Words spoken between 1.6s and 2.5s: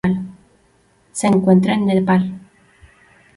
en Nepal